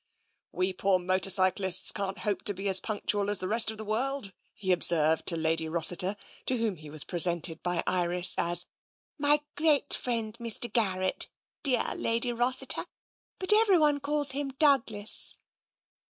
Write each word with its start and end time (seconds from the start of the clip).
"We 0.51 0.73
poor 0.73 0.97
motor 0.97 1.29
cyclists 1.29 1.91
can't 1.91 2.17
hope 2.17 2.41
to 2.45 2.55
be 2.55 2.67
as 2.69 2.79
punc 2.79 3.05
tual 3.05 3.29
as 3.29 3.37
the 3.37 3.47
rest 3.47 3.69
of 3.69 3.77
the 3.77 3.85
world," 3.85 4.33
he 4.55 4.71
observed 4.71 5.27
to 5.27 5.37
Lady 5.37 5.69
Rossiter, 5.69 6.15
to 6.47 6.57
whom 6.57 6.77
he 6.77 6.89
was 6.89 7.03
presented 7.03 7.61
by 7.61 7.83
Iris 7.85 8.33
as" 8.35 8.65
My 9.19 9.41
great 9.53 9.93
friend, 9.93 10.35
Mr. 10.39 10.73
Garrett, 10.73 11.29
dear 11.61 11.93
Lady 11.95 12.33
Rossiter, 12.33 12.87
but 13.37 13.53
everyone 13.53 13.99
calls 13.99 14.31
him 14.31 14.49
Douglas." 14.49 15.37